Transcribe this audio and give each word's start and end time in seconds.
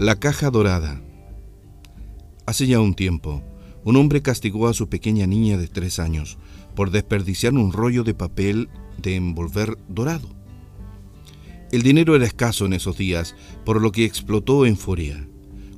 La 0.00 0.16
caja 0.16 0.50
dorada. 0.50 1.00
Hace 2.46 2.66
ya 2.66 2.80
un 2.80 2.94
tiempo, 2.94 3.44
un 3.84 3.94
hombre 3.94 4.22
castigó 4.22 4.66
a 4.66 4.74
su 4.74 4.88
pequeña 4.88 5.28
niña 5.28 5.56
de 5.56 5.68
tres 5.68 6.00
años 6.00 6.36
por 6.74 6.90
desperdiciar 6.90 7.52
un 7.52 7.72
rollo 7.72 8.02
de 8.02 8.12
papel 8.12 8.68
de 8.98 9.14
envolver 9.14 9.78
dorado. 9.88 10.28
El 11.70 11.82
dinero 11.82 12.16
era 12.16 12.26
escaso 12.26 12.66
en 12.66 12.72
esos 12.72 12.98
días, 12.98 13.36
por 13.64 13.80
lo 13.80 13.92
que 13.92 14.04
explotó 14.04 14.66
en 14.66 14.76
furia, 14.76 15.28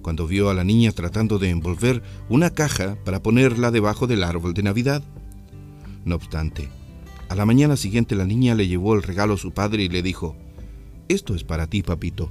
cuando 0.00 0.26
vio 0.26 0.48
a 0.48 0.54
la 0.54 0.64
niña 0.64 0.92
tratando 0.92 1.38
de 1.38 1.50
envolver 1.50 2.02
una 2.30 2.48
caja 2.48 2.96
para 3.04 3.22
ponerla 3.22 3.70
debajo 3.70 4.06
del 4.06 4.24
árbol 4.24 4.54
de 4.54 4.62
Navidad. 4.62 5.04
No 6.06 6.14
obstante, 6.14 6.70
a 7.28 7.34
la 7.34 7.44
mañana 7.44 7.76
siguiente 7.76 8.14
la 8.14 8.24
niña 8.24 8.54
le 8.54 8.66
llevó 8.66 8.94
el 8.94 9.02
regalo 9.02 9.34
a 9.34 9.38
su 9.38 9.52
padre 9.52 9.82
y 9.82 9.90
le 9.90 10.00
dijo, 10.00 10.36
Esto 11.08 11.34
es 11.34 11.44
para 11.44 11.66
ti, 11.66 11.82
papito. 11.82 12.30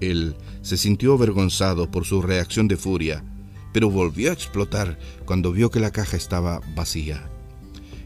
Él 0.00 0.36
se 0.62 0.76
sintió 0.76 1.14
avergonzado 1.14 1.90
por 1.90 2.04
su 2.04 2.22
reacción 2.22 2.68
de 2.68 2.76
furia, 2.76 3.24
pero 3.72 3.90
volvió 3.90 4.30
a 4.30 4.34
explotar 4.34 4.98
cuando 5.24 5.52
vio 5.52 5.70
que 5.70 5.80
la 5.80 5.90
caja 5.90 6.16
estaba 6.16 6.60
vacía. 6.74 7.28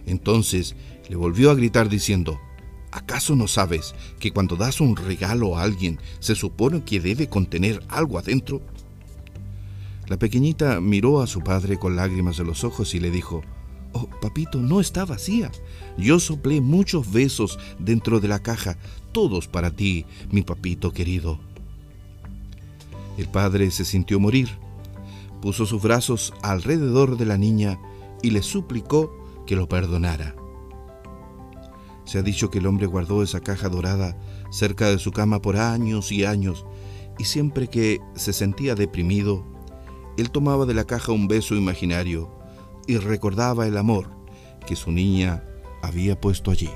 Entonces 0.07 0.77
le 1.09 1.17
volvió 1.17 1.51
a 1.51 1.55
gritar 1.55 1.89
diciendo, 1.89 2.41
¿acaso 2.91 3.37
no 3.37 3.49
sabes 3.49 3.95
que 4.19 4.33
cuando 4.33 4.57
das 4.57 4.81
un 4.81 4.97
regalo 4.97 5.57
a 5.57 5.63
alguien 5.63 5.99
se 6.19 6.35
supone 6.35 6.85
que 6.85 7.01
debe 7.01 7.29
contener 7.29 7.83
algo 7.89 8.19
adentro? 8.19 8.63
La 10.09 10.19
pequeñita 10.19 10.81
miró 10.81 11.23
a 11.23 11.27
su 11.27 11.41
padre 11.41 11.79
con 11.79 11.95
lágrimas 11.95 12.39
en 12.41 12.47
los 12.47 12.65
ojos 12.65 12.95
y 12.95 13.01
le 13.01 13.11
dijo, 13.11 13.43
Oh, 13.93 14.09
papito, 14.21 14.59
no 14.59 14.81
está 14.81 15.05
vacía. 15.05 15.51
Yo 15.99 16.21
soplé 16.21 16.61
muchos 16.61 17.11
besos 17.11 17.59
dentro 17.79 18.21
de 18.21 18.29
la 18.29 18.41
caja, 18.41 18.79
todos 19.13 19.49
para 19.49 19.73
ti, 19.73 20.07
mi 20.31 20.43
papito 20.43 20.93
querido. 20.93 21.41
El 23.17 23.29
padre 23.29 23.71
se 23.71 23.85
sintió 23.85 24.21
morir. 24.21 24.49
Puso 25.41 25.67
sus 25.67 25.83
brazos 25.83 26.33
alrededor 26.43 27.17
de 27.17 27.27
la 27.27 27.39
niña 27.39 27.81
y 28.23 28.31
le 28.31 28.43
suplicó 28.43 29.13
que 29.47 29.57
lo 29.57 29.69
perdonara. 29.69 30.35
Se 32.05 32.19
ha 32.19 32.23
dicho 32.23 32.51
que 32.51 32.59
el 32.59 32.67
hombre 32.67 32.87
guardó 32.87 33.23
esa 33.23 33.41
caja 33.41 33.69
dorada 33.69 34.17
cerca 34.51 34.89
de 34.89 34.99
su 34.99 35.13
cama 35.13 35.41
por 35.41 35.57
años 35.57 36.11
y 36.13 36.25
años, 36.25 36.67
y 37.19 37.25
siempre 37.25 37.69
que 37.69 38.01
se 38.15 38.33
sentía 38.33 38.75
deprimido, 38.75 39.45
él 40.17 40.31
tomaba 40.31 40.67
de 40.67 40.75
la 40.75 40.85
caja 40.85 41.13
un 41.13 41.29
beso 41.29 41.55
imaginario 41.55 42.31
y 42.87 42.97
recordaba 42.97 43.67
el 43.67 43.77
amor 43.77 44.11
que 44.67 44.77
su 44.77 44.91
niña 44.91 45.45
había 45.83 46.21
puesto 46.21 46.51
allí. 46.51 46.71